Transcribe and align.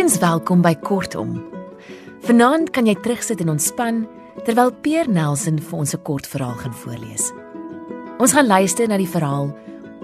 Weer 0.00 0.08
eens 0.08 0.18
welkom 0.18 0.62
by 0.64 0.72
Kortom. 0.80 1.34
Vanaand 2.24 2.70
kan 2.72 2.86
jy 2.88 2.94
terugsit 3.04 3.42
en 3.44 3.50
ontspan 3.52 3.98
terwyl 4.46 4.70
Peer 4.72 5.04
Nelson 5.04 5.58
vir 5.60 5.76
ons 5.76 5.92
'n 5.92 6.00
kort 6.08 6.26
verhaal 6.26 6.56
gaan 6.56 6.72
voorlees. 6.72 7.32
Ons 8.16 8.32
gaan 8.32 8.46
luister 8.46 8.88
na 8.88 8.96
die 8.96 9.08
verhaal 9.08 9.52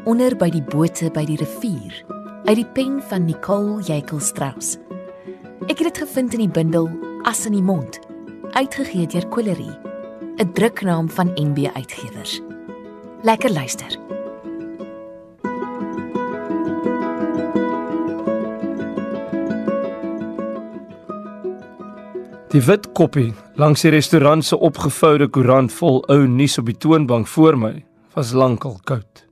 Onder 0.05 0.37
by 0.37 0.51
die 0.51 0.62
bote 0.62 1.11
by 1.11 1.25
die 1.25 1.37
rivier 1.41 2.05
uit 2.45 2.57
die 2.57 2.67
pen 2.75 3.01
van 3.09 3.25
Nicole 3.25 3.80
Jakel 3.83 4.21
Strauss. 4.21 4.77
Ek 5.67 5.79
het 5.79 5.95
dit 5.95 5.99
gevind 5.99 6.35
in 6.35 6.41
die 6.41 6.53
bundel 6.53 6.91
As 7.25 7.47
in 7.47 7.53
die 7.53 7.63
mond, 7.63 7.99
uitgegee 8.53 9.07
deur 9.07 9.28
Colerie, 9.28 9.78
'n 10.37 10.53
druknaam 10.53 11.09
van 11.09 11.33
NB 11.34 11.70
Uitgewers. 11.73 12.42
Lekker 13.23 13.51
luister. 13.51 14.05
Die 22.56 22.62
wit 22.65 22.87
koppie 22.96 23.34
langs 23.60 23.83
die 23.84 23.91
restaurant 23.92 24.41
se 24.46 24.56
opgevoude 24.56 25.27
koerant 25.28 25.74
vol 25.77 25.98
ou 26.09 26.23
nuus 26.24 26.55
op 26.56 26.70
die 26.70 26.77
toonbank 26.80 27.28
voor 27.28 27.59
my 27.60 27.73
was 28.14 28.30
lankal 28.33 28.78
koud. 28.88 29.27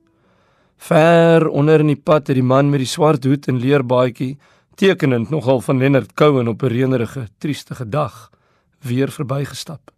Ver 0.77 1.47
onder 1.49 1.81
in 1.81 1.89
die 1.89 1.97
pad 1.97 2.29
het 2.29 2.37
die 2.37 2.45
man 2.45 2.69
met 2.69 2.83
die 2.83 2.91
swart 2.91 3.25
hoed 3.25 3.49
en 3.49 3.57
leerbaadjie 3.63 4.35
tekenend 4.77 5.33
nogal 5.33 5.63
van 5.65 5.81
Lennard 5.81 6.13
Cohen 6.13 6.53
op 6.53 6.61
'n 6.61 6.69
reënerige, 6.75 7.25
triestige 7.39 7.89
dag 7.89 8.29
weer 8.85 9.09
verbygestap. 9.09 9.89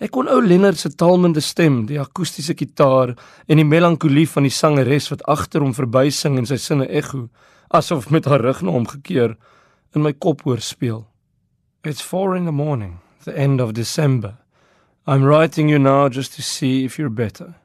Ek 0.00 0.10
kon 0.10 0.28
ou 0.28 0.42
Lennard 0.42 0.78
se 0.78 0.90
talmende 0.90 1.40
stem, 1.40 1.86
die 1.86 2.00
akoestiese 2.00 2.54
kitaar 2.54 3.14
en 3.46 3.56
die 3.56 3.70
melankolie 3.74 4.28
van 4.28 4.42
die 4.42 4.50
sangeres 4.50 5.08
wat 5.08 5.22
agter 5.22 5.60
hom 5.60 5.74
verbysing 5.74 6.38
in 6.38 6.46
sy 6.46 6.56
sinne 6.56 6.88
ekho, 6.88 7.28
asof 7.68 8.10
met 8.10 8.24
haar 8.24 8.40
rug 8.40 8.62
na 8.62 8.70
hom 8.70 8.86
gekeer, 8.86 9.36
in 9.94 10.02
my 10.02 10.12
kop 10.12 10.42
hoor 10.42 10.60
speel. 10.60 11.13
It's 11.86 12.00
4 12.00 12.36
in 12.36 12.46
the 12.46 12.52
morning, 12.52 13.00
the 13.24 13.36
end 13.36 13.60
of 13.60 13.74
December. 13.74 14.38
I'm 15.06 15.22
writing 15.22 15.68
you 15.68 15.78
now 15.78 16.08
just 16.08 16.32
to 16.34 16.42
see 16.42 16.84
if 16.84 16.98
you're 16.98 17.10
better. 17.10 17.56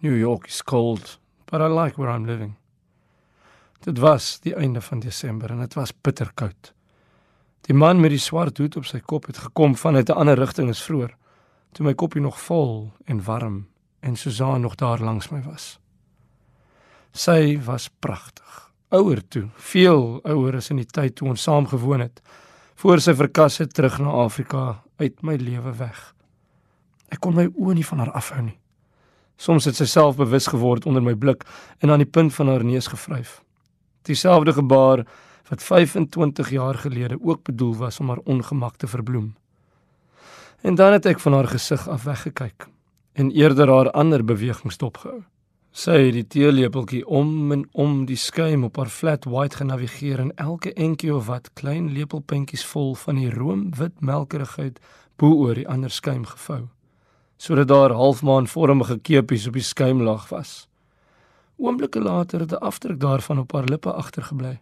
New 0.00 0.14
York 0.14 0.48
is 0.48 0.62
cold, 0.62 1.18
but 1.44 1.60
I 1.60 1.66
like 1.66 1.98
where 1.98 2.08
I'm 2.08 2.24
living. 2.24 2.56
Dit 3.84 3.98
was 3.98 4.38
die 4.40 4.54
einde 4.54 4.80
van 4.80 5.00
Desember 5.00 5.50
en 5.50 5.60
dit 5.60 5.74
was 5.74 5.92
bitterkoud. 5.92 6.72
Die 7.60 7.74
man 7.74 8.00
met 8.00 8.10
die 8.10 8.18
swart 8.18 8.56
hoed 8.58 8.76
op 8.80 8.88
sy 8.88 9.02
kop 9.04 9.28
het 9.28 9.36
gekom 9.36 9.76
vanuit 9.76 10.08
'n 10.08 10.16
ander 10.16 10.38
rigting 10.38 10.70
as 10.70 10.82
vroeër, 10.82 11.12
toe 11.72 11.84
my 11.84 11.94
koppie 11.94 12.22
nog 12.22 12.40
vol 12.40 12.92
en 13.04 13.24
warm 13.24 13.66
en 14.00 14.16
Susan 14.16 14.60
nog 14.60 14.74
daar 14.74 15.00
langs 15.00 15.28
my 15.28 15.42
was. 15.42 15.78
Sy 17.12 17.60
was 17.60 17.90
pragtig, 18.00 18.72
ouer 18.88 19.28
toe, 19.28 19.48
veel 19.56 20.20
ouer 20.24 20.56
as 20.56 20.70
in 20.70 20.76
die 20.76 20.86
tyd 20.86 21.16
toe 21.16 21.28
ons 21.28 21.42
saam 21.42 21.66
gewoon 21.66 22.00
het 22.00 22.22
voor 22.78 23.00
sy 23.02 23.10
verkas 23.18 23.56
het 23.58 23.72
terug 23.74 23.96
na 23.98 24.12
Afrika 24.22 24.82
uit 25.02 25.22
my 25.26 25.34
lewe 25.34 25.72
weg. 25.80 25.98
Ek 27.10 27.18
kon 27.24 27.34
my 27.34 27.48
oë 27.50 27.74
nie 27.74 27.86
van 27.86 28.04
haar 28.04 28.12
afhou 28.14 28.42
nie. 28.44 28.58
Soms 29.38 29.66
het 29.66 29.78
sy 29.78 29.86
self 29.90 30.18
bewus 30.18 30.46
geword 30.46 30.86
onder 30.86 31.02
my 31.02 31.16
blik 31.18 31.42
en 31.82 31.90
aan 31.90 32.04
die 32.04 32.10
punt 32.10 32.34
van 32.36 32.50
haar 32.52 32.62
neus 32.66 32.86
gevryf. 32.86 33.40
Dieselfde 34.06 34.54
gebaar 34.54 35.02
wat 35.50 35.62
25 35.62 36.50
jaar 36.54 36.78
gelede 36.78 37.18
ook 37.18 37.42
bedoel 37.50 37.74
was 37.82 37.98
om 38.00 38.12
haar 38.14 38.22
ongemak 38.24 38.76
te 38.76 38.86
verbloem. 38.86 39.34
En 40.62 40.74
dan 40.74 40.92
het 40.92 41.06
ek 41.06 41.20
van 41.20 41.34
haar 41.34 41.50
gesig 41.50 41.88
af 41.88 42.06
weggekyk 42.06 42.68
en 43.18 43.30
eerder 43.34 43.70
haar 43.74 43.90
ander 43.90 44.24
bewegings 44.24 44.78
dopgehou. 44.78 45.24
Sy 45.76 45.98
het 46.06 46.14
die 46.16 46.26
teelepeltjie 46.26 47.02
om 47.06 47.52
en 47.52 47.66
om 47.72 48.06
die 48.08 48.16
skuim 48.16 48.64
op 48.64 48.78
haar 48.80 48.88
flat 48.88 49.26
white 49.28 49.60
genavigeer 49.60 50.20
en 50.22 50.32
elke 50.36 50.72
entjie 50.72 51.12
of 51.14 51.26
wat 51.28 51.50
klein 51.60 51.90
lepelpuntjies 51.92 52.64
vol 52.64 52.94
van 52.96 53.20
die 53.20 53.28
roomwit 53.30 54.00
melkerigheid 54.00 54.80
bo 55.20 55.34
oor 55.44 55.54
die 55.54 55.68
ander 55.68 55.92
skuim 55.92 56.24
gevou 56.24 56.68
sodat 57.38 57.68
daar 57.68 57.92
halfmaanvormige 57.94 58.96
kepies 58.98 59.44
op 59.46 59.54
die 59.54 59.62
skuimlaag 59.62 60.24
was. 60.28 60.66
Oomblikke 61.56 62.00
later 62.02 62.40
het 62.40 62.52
'n 62.52 62.64
afdruk 62.70 63.00
daarvan 63.00 63.38
op 63.38 63.52
haar 63.52 63.64
lippe 63.64 63.92
agtergebly. 63.92 64.58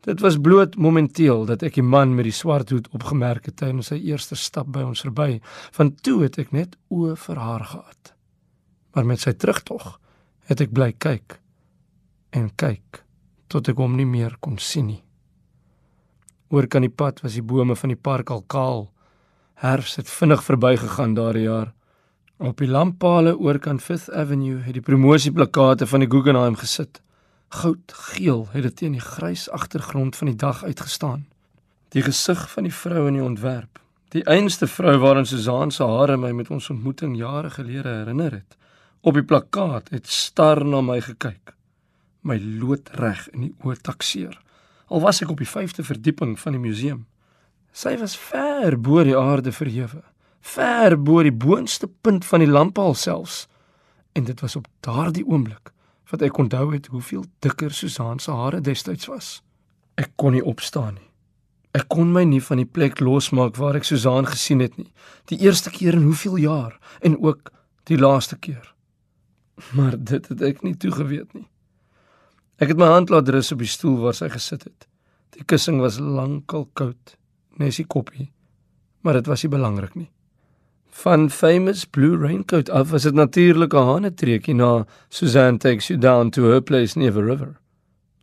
Dit 0.00 0.20
was 0.20 0.38
bloot 0.38 0.76
momenteel 0.76 1.44
dat 1.44 1.62
ek 1.62 1.74
die 1.74 1.82
man 1.82 2.14
met 2.14 2.24
die 2.24 2.32
swart 2.32 2.70
hoed 2.70 2.88
opgemerk 2.88 3.44
het 3.44 3.56
tydens 3.56 3.86
sy 3.86 3.94
eerste 3.94 4.34
stap 4.34 4.66
by 4.66 4.82
ons 4.82 5.00
verby, 5.00 5.40
van 5.70 5.94
toe 5.94 6.22
het 6.22 6.38
ek 6.38 6.52
net 6.52 6.76
oë 6.88 7.16
vir 7.16 7.36
haar 7.36 7.64
gehad 7.64 8.14
maar 8.94 9.06
met 9.06 9.20
sy 9.20 9.32
terugtog 9.32 9.98
het 10.48 10.60
ek 10.60 10.72
bly 10.74 10.92
kyk 10.92 11.38
en 12.34 12.50
kyk 12.56 13.02
tot 13.52 13.68
ek 13.70 13.78
hom 13.78 13.96
nie 13.98 14.08
meer 14.08 14.36
kon 14.42 14.58
sien 14.58 14.88
nie. 14.90 15.02
Oor 16.54 16.66
kan 16.70 16.84
die 16.86 16.92
pad 16.92 17.22
was 17.24 17.36
die 17.38 17.42
bome 17.42 17.76
van 17.78 17.92
die 17.92 17.98
park 17.98 18.30
al 18.30 18.42
kaal. 18.50 18.88
Herfs 19.62 19.96
het 19.98 20.10
vinnig 20.10 20.42
verbygegaan 20.44 21.14
daardie 21.14 21.46
jaar. 21.46 21.72
Op 22.38 22.58
die 22.58 22.68
lamppale 22.68 23.36
oor 23.38 23.58
kan 23.62 23.80
Fifth 23.80 24.10
Avenue 24.10 24.58
het 24.62 24.74
die 24.74 24.82
promosieplakate 24.82 25.86
van 25.86 26.02
die 26.02 26.10
Guggenheim 26.10 26.56
gesit. 26.58 27.00
Goudgeel 27.54 28.48
het 28.50 28.66
dit 28.66 28.76
teen 28.76 28.98
die 28.98 29.04
grys 29.04 29.46
agtergrond 29.50 30.16
van 30.16 30.32
die 30.32 30.38
dag 30.38 30.64
uitgestaan. 30.64 31.26
Die 31.94 32.02
gesig 32.02 32.42
van 32.50 32.66
die 32.66 32.74
vrou 32.74 33.06
in 33.06 33.18
die 33.20 33.22
ontwerp, 33.22 33.78
die 34.10 34.24
einste 34.26 34.66
vrou 34.66 34.96
waaraan 34.98 35.26
Susan 35.26 35.70
se 35.70 35.86
hare 35.86 36.16
my 36.18 36.32
met 36.34 36.50
ons 36.50 36.70
ontmoeting 36.70 37.16
jare 37.16 37.50
gelede 37.50 37.88
herinner 37.88 38.32
het, 38.40 38.56
op 39.04 39.18
die 39.18 39.24
plakkaat 39.24 39.90
het 39.92 40.08
star 40.08 40.64
na 40.64 40.80
my 40.80 40.96
gekyk. 41.04 41.52
My 42.24 42.38
loodreg 42.40 43.26
in 43.34 43.42
die 43.44 43.52
oë 43.60 43.76
takseer. 43.84 44.38
Al 44.88 45.02
was 45.04 45.20
ek 45.20 45.34
op 45.34 45.42
die 45.42 45.48
5de 45.48 45.84
verdieping 45.84 46.38
van 46.40 46.56
die 46.56 46.62
museum. 46.62 47.04
Sy 47.74 47.98
was 48.00 48.16
ver 48.16 48.78
bo 48.80 49.04
die 49.04 49.16
aarde 49.18 49.52
verhewe, 49.52 50.00
ver 50.40 50.96
bo 50.96 51.20
die 51.26 51.34
boonste 51.34 51.88
punt 51.88 52.24
van 52.24 52.40
die 52.40 52.48
lamppaal 52.48 52.94
selfs. 52.96 53.44
En 54.16 54.24
dit 54.24 54.40
was 54.40 54.56
op 54.56 54.68
daardie 54.86 55.26
oomblik 55.26 55.72
wat 56.12 56.22
ek 56.22 56.38
onthou 56.38 56.68
het 56.72 56.86
hoeveel 56.92 57.24
dikker 57.44 57.72
Susan 57.74 58.20
se 58.22 58.30
hare 58.32 58.60
destyds 58.60 59.08
was. 59.10 59.40
Ek 60.00 60.14
kon 60.16 60.36
nie 60.36 60.44
opstaan 60.44 60.94
nie. 60.96 61.08
Ek 61.74 61.88
kon 61.90 62.12
my 62.14 62.22
nie 62.28 62.42
van 62.44 62.62
die 62.62 62.68
plek 62.70 63.00
losmaak 63.02 63.58
waar 63.58 63.76
ek 63.76 63.88
Susan 63.88 64.28
gesien 64.30 64.62
het 64.62 64.78
nie. 64.78 64.92
Die 65.28 65.40
eerste 65.42 65.72
keer 65.74 65.98
in 65.98 66.06
hoeveel 66.06 66.38
jaar 66.44 66.78
en 67.02 67.18
ook 67.18 67.50
die 67.90 67.98
laaste 67.98 68.38
keer. 68.38 68.73
Maar 69.76 69.96
dit 69.98 70.28
het 70.28 70.42
ek 70.42 70.62
nie 70.62 70.76
toegeweet 70.76 71.34
nie. 71.34 71.46
Ek 72.62 72.70
het 72.70 72.78
my 72.78 72.86
hand 72.90 73.10
laat 73.10 73.28
rus 73.28 73.52
op 73.54 73.62
die 73.62 73.70
stoel 73.70 73.96
waar 74.02 74.14
sy 74.14 74.28
gesit 74.30 74.66
het. 74.66 74.86
Die 75.34 75.44
kussing 75.50 75.80
was 75.82 75.98
lankal 75.98 76.68
koud, 76.78 77.16
nes 77.58 77.80
die 77.80 77.86
koppie. 77.86 78.30
Maar 79.02 79.18
dit 79.18 79.30
was 79.30 79.42
nie 79.42 79.50
belangrik 79.50 79.96
nie. 79.98 80.10
Van 80.94 81.26
famous 81.30 81.82
blue 81.84 82.14
raincoat 82.16 82.70
af 82.70 82.92
was 82.94 83.02
dit 83.02 83.14
natuurlik 83.14 83.74
'n 83.74 83.86
hanetreekie 83.90 84.54
na 84.54 84.86
Suzanne 85.08 85.58
takes 85.58 85.88
you 85.88 85.98
down 85.98 86.30
to 86.30 86.42
her 86.50 86.62
place 86.62 86.98
near 86.98 87.12
the 87.12 87.22
river. 87.22 87.58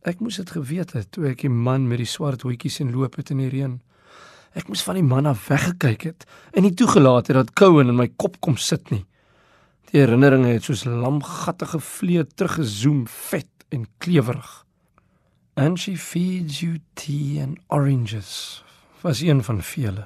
Ek 0.02 0.20
moes 0.20 0.36
dit 0.36 0.50
geweet 0.50 0.92
het 0.92 1.12
toe 1.12 1.28
ek 1.28 1.42
die 1.42 1.50
man 1.50 1.88
met 1.88 1.98
die 1.98 2.10
swart 2.10 2.42
hoedjies 2.42 2.80
en 2.80 2.92
loop 2.92 3.16
het 3.16 3.30
in 3.30 3.38
die 3.38 3.50
reën. 3.50 3.82
Ek 4.54 4.68
moes 4.68 4.84
van 4.84 4.96
die 4.96 5.04
man 5.04 5.26
af 5.26 5.48
weggekyk 5.48 6.02
het 6.02 6.26
en 6.54 6.64
nie 6.64 6.74
toegelaat 6.74 7.28
het 7.28 7.36
dat 7.36 7.54
Cohen 7.54 7.88
in 7.88 7.96
my 7.96 8.08
kop 8.16 8.40
kom 8.40 8.58
sit 8.58 8.90
nie. 8.90 9.06
Die 9.92 10.00
herinneringe 10.00 10.54
het 10.54 10.64
soos 10.64 10.86
lamgattige 10.88 11.82
vlee 11.84 12.22
teruggezoom, 12.24 13.02
vet 13.12 13.66
en 13.76 13.82
klewerig. 14.00 14.52
And 15.60 15.80
she 15.80 15.98
feeds 16.00 16.62
you 16.62 16.78
tea 16.96 17.42
and 17.44 17.58
oranges. 17.68 18.64
Was 19.02 19.20
een 19.20 19.44
van 19.44 19.60
vele. 19.62 20.06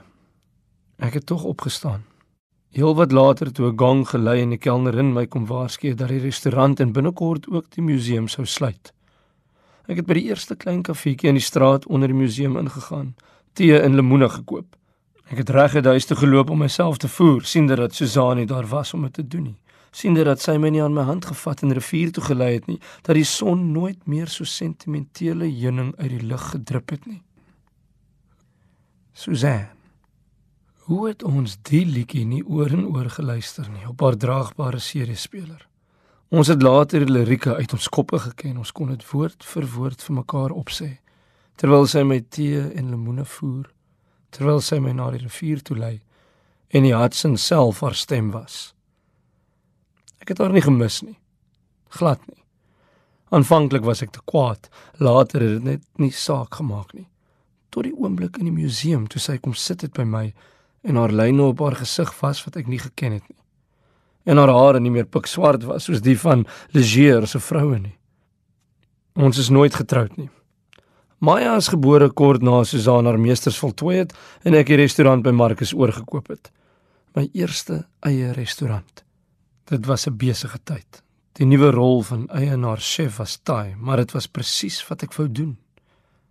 Ek 0.97 1.19
het 1.19 1.25
tog 1.29 1.43
opgestaan. 1.45 2.01
Heel 2.73 2.95
wat 2.97 3.11
later 3.11 3.51
toe 3.51 3.69
'n 3.71 3.77
gong 3.77 4.07
gelei 4.09 4.41
en 4.41 4.49
die 4.49 4.57
kelnerin 4.57 5.13
my 5.13 5.27
kom 5.27 5.45
waarsku 5.45 5.93
dat 5.93 6.07
die 6.07 6.19
restaurant 6.19 6.79
en 6.79 6.91
binnekort 6.91 7.47
ook 7.49 7.69
die 7.69 7.83
museum 7.83 8.27
sou 8.27 8.45
sluit. 8.45 8.93
Ek 9.85 9.95
het 9.95 10.05
by 10.05 10.13
die 10.13 10.29
eerste 10.29 10.55
klein 10.55 10.81
kafeetjie 10.81 11.29
in 11.29 11.37
die 11.37 11.43
straat 11.43 11.85
onder 11.85 12.07
die 12.07 12.17
museum 12.17 12.57
ingegaan, 12.57 13.15
tee 13.53 13.79
en 13.79 13.95
lemoene 13.95 14.29
gekoop. 14.29 14.75
Ek 15.29 15.37
het 15.37 15.49
reg 15.49 15.75
uit 15.75 15.85
huis 15.85 16.05
toe 16.05 16.17
geloop 16.17 16.49
om 16.49 16.57
myself 16.57 16.97
te 16.97 17.07
voer, 17.07 17.43
sien 17.43 17.67
dat 17.67 17.93
Suzanie 17.93 18.45
daar 18.45 18.67
was 18.67 18.93
om 18.93 19.01
dit 19.01 19.13
te 19.13 19.27
doen 19.27 19.43
nie 19.43 19.57
sien 19.95 20.17
dit 20.17 20.27
dat 20.27 20.41
sy 20.43 20.57
my 20.59 20.71
nie 20.73 20.81
aan 20.83 20.95
my 20.95 21.05
hand 21.07 21.27
gevat 21.29 21.63
en 21.63 21.73
rivier 21.75 22.11
toe 22.11 22.23
gelei 22.25 22.49
het 22.57 22.65
nie, 22.67 22.79
dat 23.07 23.15
die 23.15 23.27
son 23.27 23.69
nooit 23.71 24.01
meer 24.11 24.27
so 24.31 24.43
sentimentele 24.43 25.47
heuning 25.47 25.93
uit 26.01 26.11
die 26.17 26.25
lug 26.27 26.49
gedrup 26.51 26.91
het 26.91 27.05
nie. 27.07 27.21
Suzanne. 29.15 29.71
Hoe 30.85 31.07
het 31.07 31.23
ons 31.25 31.55
die 31.65 31.85
liedjie 31.87 32.25
nie 32.29 32.43
oor 32.43 32.69
en 32.75 32.83
oor 32.91 33.07
geluister 33.09 33.65
nie 33.71 33.87
op 33.89 34.03
haar 34.05 34.19
draagbare 34.21 34.77
CD-speler? 34.83 35.63
Ons 36.29 36.51
het 36.51 36.61
later 36.61 37.05
die 37.05 37.13
lirieke 37.13 37.55
uit 37.55 37.73
ons 37.73 37.87
koppe 37.89 38.19
geken, 38.19 38.59
ons 38.61 38.73
kon 38.75 38.91
dit 38.91 39.07
woord 39.09 39.47
vir 39.47 39.65
woord 39.77 40.03
vir 40.05 40.17
mekaar 40.19 40.53
opsê 40.53 40.91
terwyl 41.59 41.87
sy 41.87 42.03
my 42.03 42.19
tee 42.35 42.59
en 42.75 42.91
lemoene 42.91 43.25
voer, 43.37 43.69
terwyl 44.35 44.61
sy 44.63 44.81
my 44.83 44.91
na 44.95 45.07
die 45.13 45.23
rivier 45.23 45.61
toe 45.63 45.77
lei 45.79 45.95
en 46.75 46.83
die 46.83 46.95
Hudson 46.95 47.37
self 47.39 47.79
haar 47.85 47.95
stem 47.95 48.33
was. 48.33 48.73
Ek 50.25 50.33
het 50.33 50.41
haar 50.41 50.55
nie 50.57 50.65
gemis 50.65 51.03
nie. 51.05 51.19
Glad 51.93 52.21
nie. 52.25 52.41
Aanvanklik 53.29 53.85
was 53.85 54.01
ek 54.01 54.15
te 54.15 54.23
kwaad, 54.25 54.71
later 54.97 55.43
het 55.45 55.59
dit 55.59 55.67
net 55.75 55.83
nie 56.01 56.13
saak 56.13 56.57
gemaak 56.57 56.95
nie. 56.97 57.05
tot 57.75 57.83
die 57.83 57.95
oomblik 57.99 58.39
in 58.39 58.47
die 58.47 58.55
museum 58.55 59.03
toe 59.11 59.19
sy 59.19 59.35
kom 59.43 59.55
sit 59.59 59.83
het 59.83 59.91
by 59.97 60.05
my 60.07 60.29
en 60.87 60.99
haar 60.99 61.11
lyne 61.11 61.49
op 61.49 61.59
haar 61.59 61.75
gesig 61.75 62.13
was 62.21 62.39
wat 62.45 62.55
ek 62.61 62.69
nie 62.71 62.79
geken 62.79 63.17
het 63.17 63.25
nie. 63.27 63.41
En 64.31 64.39
haar 64.39 64.53
hare 64.55 64.79
nie 64.79 64.93
meer 64.93 65.09
pikswart 65.11 65.65
was 65.67 65.89
soos 65.89 66.03
die 66.05 66.15
van 66.17 66.45
Leger 66.73 67.27
se 67.27 67.41
vroue 67.43 67.81
nie. 67.81 67.95
Ons 69.19 69.39
is 69.43 69.51
nooit 69.51 69.75
getroud 69.75 70.15
nie. 70.17 70.29
Maya 71.19 71.55
is 71.59 71.71
gebore 71.71 72.09
kort 72.11 72.43
na 72.43 72.63
Susan 72.63 73.07
haar 73.09 73.19
meesters 73.19 73.59
voltooi 73.59 73.97
het 74.03 74.15
en 74.43 74.55
ek 74.55 74.71
die 74.71 74.79
restaurant 74.79 75.23
by 75.25 75.33
Marcus 75.35 75.73
oorgekoop 75.75 76.31
het. 76.31 76.51
My 77.15 77.27
eerste 77.33 77.85
eie 78.07 78.31
restaurant. 78.35 79.04
Dit 79.65 79.85
was 79.85 80.05
'n 80.07 80.17
besige 80.17 80.59
tyd. 80.63 81.03
Die 81.31 81.45
nuwe 81.45 81.69
rol 81.69 82.01
van 82.01 82.29
eienaar-chef 82.29 83.17
was 83.17 83.39
taai, 83.43 83.75
maar 83.75 83.97
dit 83.97 84.11
was 84.11 84.27
presies 84.27 84.87
wat 84.87 85.03
ek 85.03 85.13
wou 85.13 85.31
doen. 85.31 85.57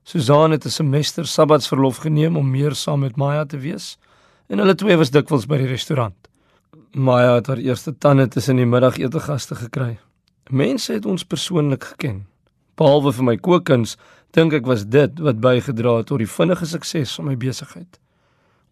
Susan 0.02 0.50
het 0.50 0.64
'n 0.64 0.70
semester 0.70 1.26
sabbatsverlof 1.26 1.96
geneem 1.96 2.36
om 2.36 2.50
meer 2.50 2.75
saam 2.75 3.00
met 3.00 3.16
Maya 3.16 3.44
te 3.44 3.58
wees 3.58 3.98
en 4.46 4.58
hulle 4.58 4.75
twee 4.75 4.96
was 4.96 5.10
dikwels 5.10 5.46
by 5.46 5.56
die 5.56 5.66
restaurant. 5.66 6.14
Maya 6.92 7.34
het 7.34 7.46
haar 7.46 7.56
eerste 7.56 7.98
tande 7.98 8.28
tussen 8.28 8.56
die 8.56 8.66
middagete 8.66 9.20
gaste 9.20 9.54
gekry. 9.54 9.98
Mense 10.50 10.92
het 10.92 11.06
ons 11.06 11.25
persoonlik 11.25 11.84
geken. 11.84 12.26
Behalwe 12.75 13.12
vir 13.12 13.25
my 13.25 13.37
kookkuns, 13.37 13.96
dink 14.30 14.52
ek 14.52 14.66
was 14.66 14.87
dit 14.87 15.19
wat 15.19 15.40
bygedra 15.40 15.96
het 15.96 16.06
tot 16.06 16.19
die 16.19 16.30
vinnige 16.30 16.66
sukses 16.66 17.14
van 17.14 17.25
my 17.25 17.37
besigheid. 17.37 17.98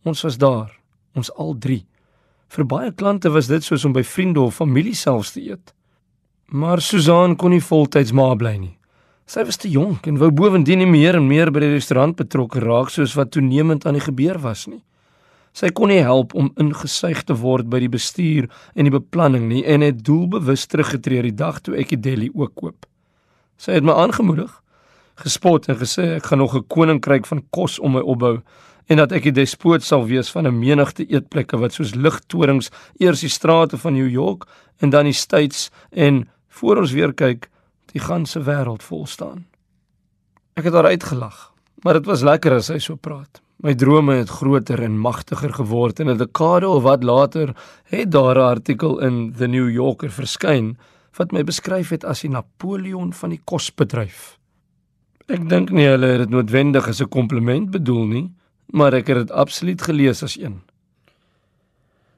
Ons 0.02 0.22
was 0.22 0.38
daar, 0.38 0.78
ons 1.14 1.32
al 1.34 1.58
drie. 1.58 1.86
Vir 2.52 2.66
baie 2.68 2.90
klante 2.92 3.30
was 3.32 3.48
dit 3.48 3.64
soos 3.64 3.84
om 3.88 3.94
by 3.96 4.02
vriende 4.04 4.42
of 4.42 4.58
familie 4.60 4.96
selfs 4.98 5.30
te 5.32 5.40
eet. 5.40 5.72
Maar 6.52 6.82
Susan 6.84 7.32
kon 7.40 7.54
nie 7.54 7.64
voltyds 7.64 8.12
ma 8.12 8.26
bly 8.36 8.56
nie. 8.60 8.74
Sy 9.24 9.46
was 9.48 9.56
te 9.56 9.70
jonk 9.72 10.04
en 10.10 10.18
wou 10.20 10.28
bovendien 10.36 10.82
nie 10.82 10.88
meer 10.90 11.16
en 11.16 11.30
meer 11.30 11.48
by 11.48 11.62
die 11.62 11.70
restaurant 11.72 12.18
betrokke 12.18 12.60
raak 12.60 12.90
soos 12.92 13.14
wat 13.16 13.30
toenemend 13.32 13.86
aan 13.86 13.96
die 13.96 14.04
gebeur 14.04 14.36
was 14.42 14.66
nie. 14.68 14.82
Sy 15.56 15.70
kon 15.72 15.88
nie 15.88 16.02
help 16.04 16.34
om 16.36 16.50
ingesuig 16.60 17.22
te 17.24 17.36
word 17.40 17.70
by 17.72 17.80
die 17.80 17.92
bestuur 17.92 18.50
en 18.76 18.88
die 18.88 18.92
beplanning 18.92 19.48
nie 19.48 19.62
en 19.64 19.84
het 19.84 20.04
doelbewus 20.04 20.66
teruggetree 20.68 21.24
die 21.30 21.36
dag 21.36 21.62
toe 21.64 21.78
ek 21.80 21.94
die 21.94 22.02
deli 22.04 22.28
ook 22.34 22.52
koop. 22.60 22.84
Sy 23.56 23.78
het 23.78 23.86
my 23.86 23.96
aangemoedig, 23.96 24.52
gespot 25.24 25.70
en 25.72 25.80
gesê 25.80 26.18
ek 26.18 26.28
gaan 26.28 26.44
nog 26.44 26.56
'n 26.56 26.68
koninkryk 26.68 27.24
van 27.26 27.44
kos 27.48 27.78
om 27.78 27.96
my 27.96 28.04
opbou 28.04 28.42
en 28.86 28.96
dat 28.96 29.12
ek 29.12 29.22
die 29.22 29.32
despoot 29.32 29.82
sal 29.82 30.06
wees 30.06 30.30
van 30.30 30.46
'n 30.46 30.58
menigte 30.58 31.06
eetplekke 31.06 31.58
wat 31.58 31.72
soos 31.72 31.94
ligtorings 31.94 32.70
eers 32.98 33.20
die 33.20 33.28
strate 33.28 33.78
van 33.78 33.92
New 33.92 34.08
York 34.08 34.46
en 34.78 34.90
dan 34.90 35.04
die 35.04 35.12
States 35.12 35.70
en 35.90 36.28
voor 36.48 36.76
ons 36.76 36.92
weer 36.92 37.12
kyk 37.12 37.48
die 37.92 38.00
ganse 38.00 38.40
wêreld 38.40 38.82
vol 38.82 39.06
staan. 39.06 39.46
Ek 40.54 40.64
het 40.64 40.74
haar 40.74 40.90
uitgelag, 40.92 41.52
maar 41.82 41.94
dit 41.94 42.06
was 42.06 42.22
lekker 42.22 42.52
as 42.52 42.66
sy 42.66 42.78
so 42.78 42.96
praat. 42.96 43.40
My 43.62 43.74
drome 43.74 44.16
het 44.18 44.28
groter 44.28 44.82
en 44.82 44.98
magtiger 44.98 45.52
geword 45.54 46.00
en 46.00 46.10
'n 46.10 46.18
dekade 46.18 46.68
of 46.68 46.82
wat 46.82 47.04
later 47.04 47.54
het 47.84 48.10
daar 48.10 48.36
'n 48.36 48.50
artikel 48.56 48.98
in 48.98 49.32
The 49.38 49.46
New 49.46 49.70
Yorker 49.70 50.10
verskyn 50.10 50.76
wat 51.16 51.32
my 51.32 51.44
beskryf 51.44 51.88
het 51.88 52.04
as 52.04 52.20
die 52.20 52.30
Napoleon 52.30 53.12
van 53.12 53.30
die 53.30 53.40
kosbedryf. 53.44 54.38
Ek 55.28 55.48
dink 55.48 55.70
nie 55.70 55.86
hulle 55.86 56.06
het 56.06 56.18
dit 56.18 56.30
noodwendig 56.30 56.88
as 56.88 57.00
'n 57.00 57.08
kompliment 57.08 57.70
bedoel 57.70 58.06
nie, 58.06 58.32
maar 58.72 58.96
ek 58.96 59.10
het 59.12 59.26
dit 59.26 59.30
absoluut 59.30 59.82
gelees 59.82 60.22
as 60.24 60.38
een. 60.40 60.62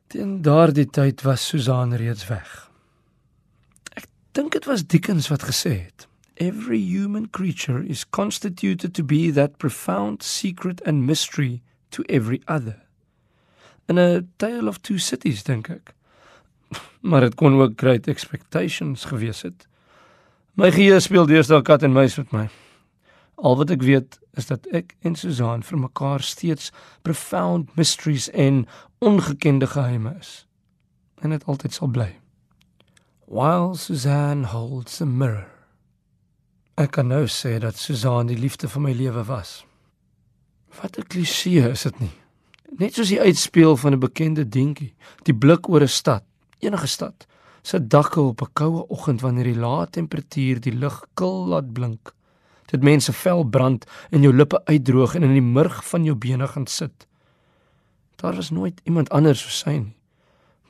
Teen 0.06 0.42
daardie 0.42 0.86
tyd 0.86 1.22
was 1.26 1.46
Susan 1.46 1.94
reeds 1.98 2.28
weg. 2.30 2.70
Ek 3.98 4.06
dink 4.38 4.54
dit 4.54 4.66
was 4.70 4.86
Dickens 4.86 5.28
wat 5.32 5.42
gesê 5.50 5.74
het: 5.82 6.06
Every 6.38 6.78
human 6.78 7.30
creature 7.30 7.82
is 7.86 8.06
constituted 8.06 8.94
to 8.94 9.02
be 9.02 9.32
that 9.32 9.58
profound 9.58 10.22
secret 10.22 10.82
and 10.86 11.06
mystery 11.06 11.62
to 11.90 12.02
every 12.06 12.42
other. 12.46 12.78
In 13.86 13.98
a 13.98 14.22
tale 14.36 14.68
of 14.68 14.80
two 14.80 14.98
cities 14.98 15.42
dink 15.42 15.68
ek. 15.68 15.94
Maar 17.08 17.20
dit 17.20 17.34
kon 17.34 17.60
ook 17.60 17.74
great 17.76 18.06
expectations 18.06 19.04
gewees 19.04 19.42
het. 19.42 19.66
My 20.54 20.70
geheue 20.70 21.00
speel 21.02 21.26
deesdae 21.26 21.62
kat 21.66 21.82
en 21.82 21.92
muis 21.92 22.14
met 22.16 22.30
my. 22.32 22.44
Al 23.34 23.58
wat 23.58 23.74
ek 23.74 23.82
weet 23.82 24.18
is 24.36 24.46
dat 24.46 24.66
ek 24.66 24.96
en 25.00 25.14
Susan 25.14 25.62
vir 25.62 25.78
mekaar 25.78 26.22
steeds 26.22 26.72
profound 27.02 27.76
mysteries 27.76 28.30
en 28.30 28.66
ongekende 28.98 29.66
geheime 29.66 30.16
is. 30.20 30.46
En 31.20 31.30
dit 31.30 31.44
altyd 31.44 31.72
sal 31.72 31.88
bly. 31.88 32.10
While 33.26 33.76
Suzanne 33.76 34.46
holds 34.46 35.00
a 35.00 35.04
mirror 35.04 35.54
Ek 36.74 36.96
kan 36.96 37.06
nou 37.06 37.28
sê 37.30 37.60
dat 37.62 37.78
Susan 37.78 38.26
die 38.26 38.38
liefde 38.38 38.66
van 38.68 38.82
my 38.82 38.92
lewe 38.98 39.22
was. 39.28 39.62
Wat 40.80 40.98
'n 40.98 41.06
klisee 41.06 41.70
is 41.70 41.82
dit 41.82 42.00
nie? 42.00 42.14
Net 42.78 42.94
soos 42.94 43.08
die 43.08 43.20
uitspeel 43.20 43.76
van 43.76 43.92
'n 43.92 44.00
bekende 44.00 44.48
dingetjie, 44.48 44.94
die 45.22 45.34
blik 45.34 45.68
oor 45.68 45.82
'n 45.82 45.88
stad, 45.88 46.24
enige 46.58 46.86
stad, 46.86 47.26
se 47.62 47.86
dakke 47.86 48.20
op 48.20 48.42
'n 48.42 48.52
koue 48.52 48.88
oggend 48.88 49.20
wanneer 49.20 49.44
die 49.44 49.60
lae 49.60 49.86
temperatuur 49.86 50.60
die 50.60 50.74
lug 50.74 51.06
kil 51.14 51.46
laat 51.46 51.72
blink. 51.72 52.14
Dit 52.74 52.82
mense 52.82 53.12
vel 53.14 53.44
brand 53.46 53.84
en 54.10 54.24
jou 54.24 54.32
lippe 54.34 54.58
uitdroog 54.66 55.14
en 55.14 55.22
in 55.22 55.36
die 55.36 55.44
murg 55.44 55.76
van 55.86 56.06
jou 56.06 56.16
bene 56.18 56.48
gaan 56.50 56.66
sit. 56.66 57.06
Daar 58.18 58.34
was 58.34 58.50
nooit 58.50 58.80
iemand 58.82 59.10
anders 59.14 59.42
so 59.44 59.52
sy 59.54 59.76
nie. 59.78 59.94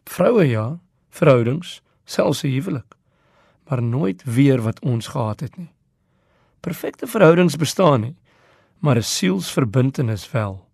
Vroue 0.04 0.44
ja, 0.44 0.66
verhoudings, 1.08 1.80
selfs 2.04 2.44
'n 2.44 2.52
huwelik, 2.52 2.96
maar 3.68 3.82
nooit 3.82 4.24
weer 4.24 4.60
wat 4.60 4.80
ons 4.80 5.06
gehad 5.06 5.40
het 5.40 5.56
nie. 5.56 5.72
Perfekte 6.60 7.06
verhoudings 7.06 7.56
bestaan 7.56 8.00
nie, 8.00 8.16
maar 8.78 8.96
'n 8.96 9.02
sielsverbintenis 9.02 10.30
wel. 10.30 10.68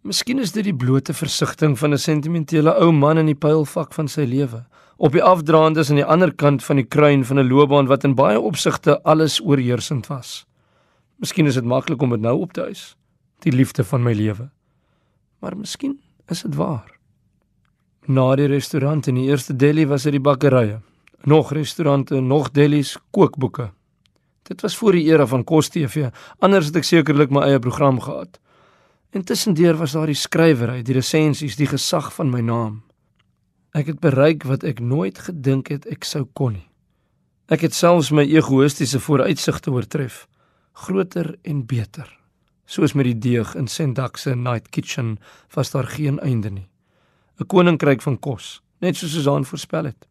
Miskien 0.00 0.38
is 0.38 0.52
dit 0.52 0.64
die 0.64 0.76
blote 0.76 1.14
versigtiging 1.14 1.78
van 1.78 1.92
'n 1.92 1.98
sentimentele 1.98 2.74
ou 2.74 2.92
man 2.92 3.18
in 3.18 3.26
die 3.26 3.38
pylfak 3.38 3.92
van 3.92 4.08
sy 4.08 4.24
lewe, 4.24 4.66
op 4.96 5.12
die 5.12 5.22
afdraandes 5.22 5.90
aan 5.90 6.00
die 6.00 6.04
ander 6.04 6.34
kant 6.34 6.64
van 6.64 6.76
die 6.76 6.86
kruin 6.86 7.24
van 7.24 7.38
'n 7.38 7.48
loopbaan 7.48 7.86
wat 7.86 8.04
in 8.04 8.14
baie 8.14 8.40
opsigte 8.40 9.02
alles 9.02 9.40
oorheersend 9.40 10.06
was. 10.06 10.46
Miskien 11.16 11.46
is 11.46 11.54
dit 11.54 11.64
maklik 11.64 12.02
om 12.02 12.10
dit 12.10 12.20
nou 12.20 12.38
op 12.40 12.52
te 12.52 12.60
huis, 12.60 12.96
die 13.38 13.52
liefde 13.52 13.84
van 13.84 14.02
my 14.02 14.12
lewe. 14.12 14.50
Maar 15.38 15.56
miskien 15.56 16.00
is 16.28 16.42
dit 16.42 16.54
waar. 16.54 16.98
Na 18.06 18.34
die 18.36 18.46
restaurant 18.46 19.06
en 19.06 19.14
die 19.14 19.28
eerste 19.28 19.56
deli 19.56 19.86
was 19.86 20.02
dit 20.02 20.12
die 20.12 20.20
bakkerye. 20.20 20.80
Nog 21.24 21.52
restaurante, 21.52 22.20
nog 22.20 22.50
delis, 22.50 22.98
kookboeke. 23.10 23.70
Dit 24.42 24.60
was 24.60 24.76
voor 24.76 24.92
die 24.92 25.04
era 25.04 25.26
van 25.26 25.44
Kos 25.44 25.68
TV. 25.68 26.10
Anders 26.38 26.66
het 26.66 26.76
ek 26.76 26.84
sekerlik 26.84 27.30
my 27.30 27.46
eie 27.46 27.58
program 27.58 28.00
gehad. 28.00 28.40
Intussendeur 29.10 29.76
was 29.80 29.92
daar 29.92 30.10
die 30.10 30.18
skrywery, 30.18 30.82
die 30.82 30.94
resensies, 30.94 31.56
die 31.56 31.68
gesag 31.70 32.10
van 32.14 32.30
my 32.30 32.40
naam. 32.40 32.82
Ek 33.74 33.88
het 33.90 33.98
bereik 33.98 34.44
wat 34.46 34.62
ek 34.62 34.78
nooit 34.78 35.18
gedink 35.18 35.68
het 35.72 35.86
ek 35.90 36.06
sou 36.06 36.24
kon 36.38 36.54
nie. 36.54 36.68
Ek 37.50 37.64
het 37.66 37.74
selfs 37.74 38.12
my 38.14 38.22
egoïstiese 38.22 39.00
vooruitsigte 39.02 39.72
oortref, 39.74 40.28
groter 40.86 41.34
en 41.42 41.64
beter. 41.66 42.06
Soos 42.70 42.94
met 42.94 43.10
die 43.10 43.18
deeg 43.18 43.56
in 43.58 43.66
Sendak 43.68 44.16
se 44.16 44.36
Night 44.38 44.70
Kitchen 44.70 45.18
was 45.54 45.74
daar 45.74 45.90
geen 45.90 46.20
einde 46.20 46.50
nie. 46.50 46.68
'n 47.40 47.46
Koninkryk 47.46 48.02
van 48.02 48.18
kos, 48.18 48.62
net 48.80 48.96
soos 48.96 49.12
Susan 49.12 49.44
voorspel 49.44 49.84
het. 49.84 50.06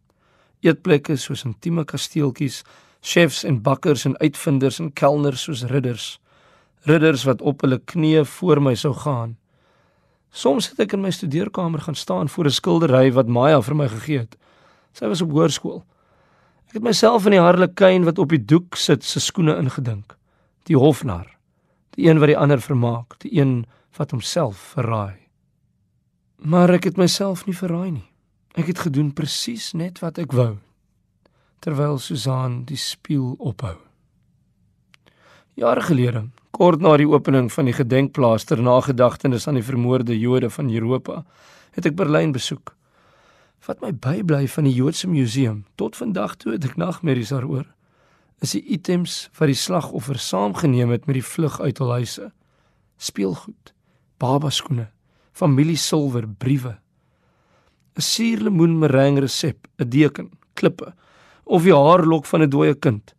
Eetplekke 0.61 1.15
soos 1.15 1.45
intieme 1.45 1.85
kasteeltjies 1.85 2.63
chefs 3.01 3.43
en 3.43 3.61
bakkers 3.61 4.05
en 4.05 4.17
uitvinders 4.17 4.79
en 4.79 4.93
kelners 4.93 5.43
soos 5.43 5.63
ridders 5.63 6.19
ridders 6.87 7.23
wat 7.27 7.41
op 7.41 7.63
hulle 7.63 7.79
knieë 7.79 8.23
voor 8.37 8.61
my 8.63 8.75
sou 8.79 8.93
gaan 8.93 9.37
soms 10.33 10.71
het 10.71 10.79
ek 10.87 10.95
in 10.97 11.03
my 11.05 11.11
studeerkamer 11.13 11.85
gaan 11.85 11.95
staan 11.95 12.29
voor 12.29 12.45
'n 12.45 12.57
skildery 12.59 13.11
wat 13.13 13.27
Maya 13.27 13.61
vir 13.61 13.75
my 13.75 13.87
gegee 13.87 14.19
het. 14.19 14.35
Sy 14.93 15.05
was 15.07 15.21
op 15.21 15.31
hoërskool. 15.31 15.83
Ek 16.67 16.73
het 16.73 16.83
myself 16.83 17.25
in 17.25 17.31
die 17.31 17.39
harlekin 17.39 18.03
wat 18.03 18.19
op 18.19 18.29
die 18.29 18.45
doek 18.45 18.75
sit 18.75 19.03
se 19.03 19.19
skoene 19.19 19.57
ingedink. 19.57 20.17
Die 20.65 20.77
hofnar. 20.77 21.27
Die 21.89 22.09
een 22.09 22.19
wat 22.19 22.27
die 22.27 22.37
ander 22.37 22.61
vermaak. 22.61 23.19
Die 23.19 23.39
een 23.39 23.65
wat 23.97 24.11
homself 24.11 24.57
verraai. 24.57 25.15
Maar 26.37 26.69
ek 26.69 26.83
het 26.83 26.97
myself 26.97 27.45
nie 27.45 27.55
verraai 27.55 27.91
nie. 27.91 28.09
Ek 28.53 28.67
het 28.67 28.79
gedoen 28.79 29.13
presies 29.13 29.73
net 29.73 29.99
wat 29.99 30.17
ek 30.17 30.31
wou. 30.31 30.57
Terwyl 31.59 31.97
Susan 31.97 32.63
die 32.65 32.77
spieël 32.77 33.35
ophou. 33.37 33.77
Jare 35.53 35.83
gelede, 35.85 36.23
kort 36.49 36.81
na 36.81 36.95
die 36.97 37.05
opening 37.05 37.45
van 37.53 37.67
die 37.69 37.75
gedenkplaas 37.77 38.47
ter 38.49 38.57
nagedagtenis 38.57 39.45
aan 39.45 39.59
die 39.59 39.65
vermoorde 39.65 40.15
Jode 40.17 40.49
van 40.49 40.71
Europa, 40.73 41.19
het 41.77 41.85
ek 41.85 41.93
Berlyn 41.99 42.33
besoek. 42.33 42.71
Wat 43.67 43.83
my 43.85 43.91
bybly 43.93 44.47
van 44.49 44.65
die 44.65 44.73
Joodse 44.73 45.05
museum 45.11 45.61
tot 45.77 45.99
vandag 45.99 46.39
toe 46.41 46.55
het 46.55 46.65
ek 46.65 46.73
nagmerries 46.81 47.29
daaroor, 47.35 47.67
is 48.41 48.57
die 48.57 48.63
items 48.73 49.27
wat 49.37 49.53
die 49.53 49.59
slagoffers 49.59 50.25
saamgeneem 50.33 50.89
het 50.89 51.05
met 51.05 51.21
die 51.21 51.27
vlug 51.29 51.61
uit 51.61 51.77
hul 51.77 51.93
huise. 52.01 52.31
Speelgoed, 52.97 53.75
babaskoene, 54.17 54.89
familiesilwer, 55.37 56.25
briewe, 56.27 56.79
'n 57.93 58.01
suurlemoen 58.01 58.79
meringue 58.79 59.21
resep, 59.21 59.67
'n 59.77 59.89
deken, 59.89 60.31
klippe, 60.57 60.95
of 61.45 61.61
die 61.61 61.77
haarlok 61.77 62.25
van 62.25 62.41
'n 62.41 62.49
dooie 62.49 62.73
kind. 62.73 63.13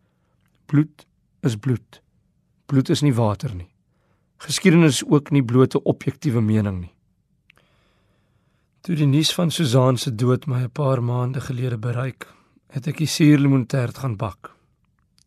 Bloed 0.66 1.06
is 1.42 1.54
bloed. 1.54 2.03
Bloed 2.66 2.88
is 2.88 3.02
nie 3.02 3.14
water 3.14 3.54
nie. 3.54 3.68
Geskiedenis 4.40 5.02
is 5.02 5.04
ook 5.08 5.30
nie 5.30 5.44
bloot 5.44 5.74
'n 5.74 5.84
objektiewe 5.84 6.40
mening 6.40 6.80
nie. 6.80 6.94
Toe 8.80 8.96
die 8.96 9.06
nuus 9.06 9.34
van 9.34 9.50
Susan 9.50 9.96
se 9.96 10.14
dood 10.14 10.46
my 10.46 10.62
'n 10.62 10.70
paar 10.70 11.02
maande 11.02 11.40
gelede 11.40 11.78
bereik, 11.78 12.26
het 12.68 12.86
ek 12.86 12.96
die 12.96 13.06
suurlemoentert 13.06 13.98
gaan 13.98 14.16
bak. 14.16 14.50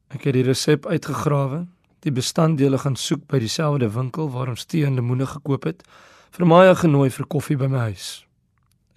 Ek 0.09 0.23
het 0.23 0.33
die 0.33 0.43
resep 0.43 0.85
uitgegrawe, 0.85 1.67
die 1.99 2.11
bestanddele 2.11 2.77
gaan 2.77 2.95
soek 2.95 3.27
by 3.27 3.39
dieselfde 3.39 3.89
winkel 3.89 4.29
waar 4.31 4.49
ons 4.49 4.65
tee 4.65 4.85
en 4.85 4.95
lemoene 4.95 5.25
gekoop 5.25 5.63
het, 5.63 5.83
vir 6.31 6.45
Maya 6.45 6.73
genooi 6.73 7.09
vir 7.09 7.27
koffie 7.27 7.57
by 7.57 7.67
my 7.67 7.77
huis. 7.77 8.25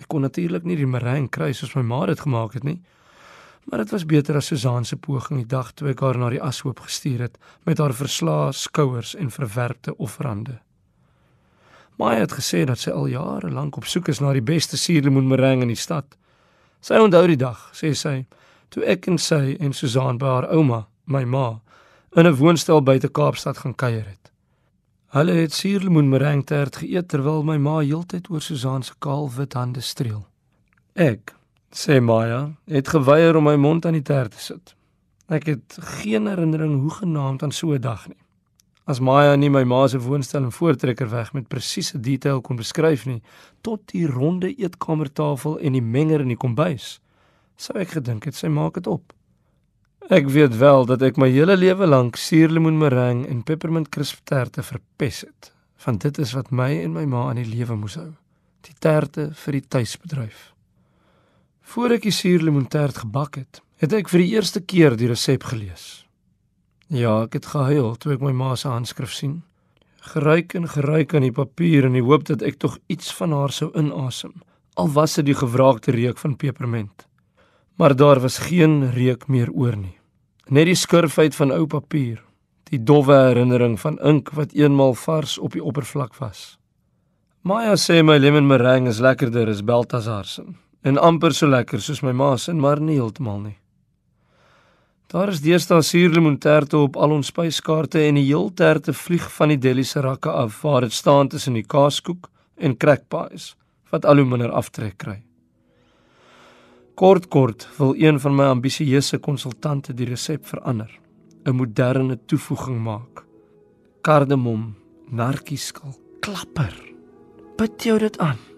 Ek 0.01 0.09
kon 0.09 0.21
natuurlik 0.21 0.65
nie 0.65 0.77
die 0.77 0.87
meringue 0.87 1.29
kry 1.29 1.53
soos 1.53 1.75
my 1.75 1.83
ma 1.83 2.07
dit 2.07 2.21
gemaak 2.21 2.53
het 2.53 2.65
nie. 2.65 2.81
Maar 3.71 3.79
dit 3.79 3.91
was 3.91 4.07
beter 4.07 4.35
as 4.37 4.47
Susan 4.47 4.85
se 4.85 4.97
poging 4.97 5.39
die 5.39 5.47
dag 5.47 5.71
toe 5.73 5.93
ek 5.93 6.01
haar 6.03 6.19
na 6.19 6.29
die 6.33 6.43
ashoop 6.43 6.81
gestuur 6.83 7.21
het 7.29 7.37
met 7.69 7.79
haar 7.79 7.95
verslae 7.95 8.51
skouers 8.53 9.15
en 9.15 9.31
verwerpte 9.31 9.95
offerande. 9.97 10.57
Maya 11.95 12.25
het 12.25 12.35
gesê 12.35 12.65
dat 12.67 12.83
sy 12.83 12.91
al 12.91 13.07
jare 13.13 13.51
lank 13.51 13.77
op 13.79 13.87
soek 13.87 14.09
is 14.11 14.19
na 14.19 14.33
die 14.35 14.43
beste 14.43 14.77
suurlemoenmeringue 14.77 15.69
in 15.69 15.71
die 15.71 15.79
stad. 15.79 16.17
Sy 16.83 16.99
onthou 16.99 17.27
die 17.31 17.39
dag, 17.39 17.61
sê 17.77 17.93
sy, 17.95 18.25
toe 18.75 18.83
ek 18.91 19.07
en 19.07 19.19
sy 19.23 19.55
en 19.61 19.77
Susan 19.77 20.19
by 20.19 20.27
haar 20.27 20.51
ouma, 20.51 20.87
my 21.07 21.23
ma, 21.25 21.61
in 22.17 22.27
'n 22.27 22.35
woonstel 22.35 22.83
buite 22.83 23.09
Kaapstad 23.09 23.59
gaan 23.59 23.75
kuier 23.75 24.07
het. 24.07 24.33
Hulle 25.15 25.33
het 25.33 25.53
suurlemoenmeringue 25.53 26.45
tert 26.45 26.77
geëet 26.77 27.09
terwyl 27.09 27.43
my 27.43 27.59
ma 27.59 27.81
heeltyd 27.81 28.31
oor 28.31 28.41
Susan 28.41 28.83
se 28.83 28.95
kaal 28.99 29.31
wit 29.37 29.53
hande 29.53 29.81
streel. 29.81 30.27
Ek, 30.95 31.35
sê 31.71 32.01
Maya, 32.01 32.51
het 32.67 32.89
geweier 32.89 33.37
om 33.37 33.45
my 33.47 33.57
mond 33.57 33.87
aan 33.87 33.99
die 33.99 34.03
tert 34.03 34.35
te 34.35 34.43
sit. 34.43 34.75
Ek 35.31 35.47
het 35.47 35.79
geen 36.01 36.27
herinnering 36.27 36.81
hoe 36.81 36.91
genaamd 36.91 37.43
aan 37.43 37.53
so 37.53 37.73
'n 37.73 37.81
dag 37.81 38.09
nie. 38.09 38.19
As 38.85 38.99
Maya 39.01 39.37
nie 39.37 39.51
my 39.51 39.63
ma 39.65 39.87
se 39.87 39.99
woonstel 39.99 40.43
en 40.43 40.53
voortrekker 40.53 41.11
weg 41.11 41.33
met 41.33 41.49
presiese 41.49 42.01
detail 42.01 42.41
kon 42.41 42.57
beskryf 42.57 43.07
nie, 43.07 43.23
tot 43.61 43.81
die 43.93 44.07
ronde 44.07 44.55
eetkamertafel 44.57 45.59
en 45.59 45.73
die 45.73 45.83
menger 45.83 46.21
in 46.21 46.29
die 46.29 46.37
kombuis, 46.37 47.01
sou 47.57 47.79
ek 47.79 47.89
gedink 47.89 48.25
het 48.25 48.35
sy 48.35 48.49
maak 48.49 48.75
dit 48.75 48.87
op. 48.87 49.13
Ek 50.11 50.27
weet 50.29 50.57
wel 50.59 50.87
dat 50.91 51.03
ek 51.03 51.17
my 51.17 51.29
hele 51.31 51.55
lewe 51.57 51.87
lank 51.87 52.17
suurlemoenmeringue 52.17 53.29
en 53.31 53.45
peppermint 53.47 53.89
crisp 53.89 54.25
terte 54.25 54.63
verpes 54.63 55.21
het. 55.21 55.53
Want 55.85 56.03
dit 56.03 56.19
is 56.19 56.33
wat 56.35 56.51
my 56.51 56.73
en 56.83 56.93
my 56.93 57.05
ma 57.05 57.29
aan 57.29 57.39
die 57.39 57.47
lewe 57.47 57.77
moes 57.79 57.95
hou. 57.95 58.11
Die 58.67 58.75
terte 58.79 59.31
vir 59.45 59.53
die 59.53 59.69
tuisbedryf. 59.69 60.50
Voor 61.71 61.95
ek 61.95 62.07
die 62.09 62.15
suurlemoentert 62.15 63.03
gebak 63.05 63.37
het, 63.39 63.61
het 63.79 63.93
ek 63.95 64.11
vir 64.11 64.25
die 64.25 64.31
eerste 64.35 64.61
keer 64.61 64.97
die 64.99 65.11
resep 65.11 65.47
gelees. 65.53 66.05
Ja, 66.91 67.23
ek 67.29 67.39
het 67.39 67.53
gehuil 67.53 67.95
toe 68.03 68.17
ek 68.17 68.25
my 68.25 68.33
ma 68.35 68.57
se 68.59 68.69
handskrif 68.69 69.13
sien. 69.15 69.43
Geruik 70.15 70.57
en 70.59 70.67
geruik 70.69 71.15
aan 71.15 71.29
die 71.29 71.37
papier 71.37 71.87
in 71.87 71.95
die 71.95 72.03
hoop 72.03 72.27
dat 72.27 72.43
ek 72.43 72.59
tog 72.59 72.81
iets 72.91 73.13
van 73.15 73.37
haar 73.37 73.55
sou 73.55 73.71
inasem, 73.79 74.35
al 74.75 74.91
was 74.97 75.15
dit 75.21 75.31
die 75.31 75.39
gewraakte 75.39 75.95
reuk 75.95 76.19
van 76.19 76.35
pepermint 76.41 77.07
maar 77.81 77.97
daar 77.97 78.21
was 78.21 78.39
geen 78.39 78.91
reuk 78.93 79.27
meer 79.27 79.49
oor 79.51 79.77
nie. 79.77 79.97
Net 80.53 80.67
die 80.69 80.77
skurfheid 80.77 81.33
van 81.35 81.49
ou 81.55 81.65
papier, 81.67 82.19
die 82.69 82.83
dowwe 82.85 83.17
herinnering 83.31 83.79
van 83.81 83.97
ink 84.05 84.29
wat 84.37 84.53
eenmal 84.53 84.93
vars 84.95 85.39
op 85.39 85.57
die 85.57 85.65
oppervlak 85.65 86.13
was. 86.21 86.59
Maya 87.41 87.79
sê 87.81 88.03
my 88.05 88.19
lemon 88.21 88.51
meringue 88.51 88.93
is 88.93 89.01
lekkerder 89.01 89.49
as 89.49 89.65
Baltasar 89.65 90.29
se 90.29 90.45
en 90.83 90.99
amper 90.99 91.35
so 91.35 91.47
lekker 91.47 91.81
soos 91.81 92.03
my 92.03 92.13
ma 92.13 92.37
se, 92.37 92.53
maar 92.53 92.81
nie 92.81 92.97
heeltemal 92.97 93.41
nie. 93.41 93.57
Daar 95.11 95.33
is 95.33 95.41
deesdae 95.43 95.83
suurlemoenterte 95.83 96.79
op 96.79 96.97
al 96.97 97.17
ons 97.17 97.33
spyskaarte 97.33 97.99
en 98.07 98.15
die 98.15 98.29
heel 98.29 98.53
terte 98.55 98.93
vlieg 98.95 99.25
van 99.35 99.51
die 99.51 99.59
deli 99.59 99.83
se 99.85 100.01
rakke 100.01 100.31
af 100.31 100.61
waar 100.63 100.87
dit 100.87 100.95
staan 100.95 101.29
tussen 101.29 101.57
die 101.59 101.67
kaaskoek 101.67 102.29
en 102.57 102.77
crack 102.77 103.09
pies 103.11 103.55
wat 103.91 104.07
al 104.07 104.23
hoe 104.23 104.29
minder 104.29 104.53
aftrek 104.55 104.99
kry. 105.03 105.17
Kort 106.95 107.27
kort 107.29 107.67
wil 107.79 107.95
een 107.99 108.21
van 108.21 108.37
my 108.37 108.47
ambisieuse 108.53 109.19
konsultante 109.19 109.95
die 109.97 110.07
resep 110.07 110.47
verander, 110.47 110.91
'n 111.45 111.57
moderne 111.57 112.19
toevoeging 112.27 112.79
maak. 112.79 113.25
Kardemom, 114.03 114.77
narkieskel, 115.11 115.95
klapper. 116.21 116.75
Bid 117.57 117.83
jou 117.83 117.99
dit 117.99 118.19
aan. 118.19 118.50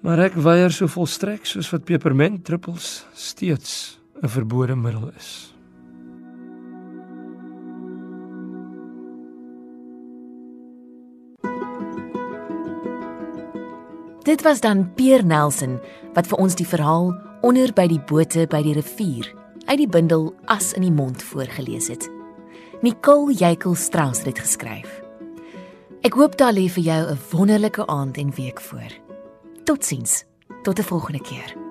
Maar 0.00 0.18
ek 0.28 0.36
weier 0.38 0.70
so 0.70 0.86
volstrek 0.86 1.46
soos 1.46 1.70
wat 1.74 1.84
peperment 1.84 2.44
druppels 2.46 3.04
steeds 3.14 3.98
'n 4.22 4.28
verbode 4.28 4.76
middel 4.76 5.10
is. 5.16 5.54
Dit 14.22 14.42
was 14.42 14.60
dan 14.60 14.92
Peer 14.94 15.24
Nelson 15.24 15.80
wat 16.14 16.26
vir 16.26 16.38
ons 16.38 16.54
die 16.54 16.66
verhaal 16.66 17.14
onder 17.40 17.72
by 17.72 17.86
die 17.88 18.00
bote 18.00 18.46
by 18.46 18.62
die 18.62 18.74
rivier 18.74 19.34
uit 19.66 19.78
die 19.78 19.88
bundel 19.88 20.34
As 20.46 20.72
in 20.72 20.82
die 20.82 20.92
mond 20.92 21.22
voorgeles 21.22 21.88
het. 21.88 22.10
Nicole 22.82 23.32
Jakel 23.32 23.74
Strauss 23.74 24.18
het 24.18 24.34
dit 24.34 24.38
geskryf. 24.38 25.02
Ek 26.02 26.12
hoop 26.12 26.36
daar 26.36 26.52
lê 26.52 26.68
vir 26.68 26.84
jou 26.84 27.10
'n 27.10 27.18
wonderlike 27.32 27.86
aand 27.86 28.16
en 28.16 28.30
week 28.34 28.60
voor. 28.60 29.07
Totsiens. 29.68 30.24
Tot 30.62 30.78
'n 30.78 30.82
volgende 30.82 31.20
keer. 31.20 31.67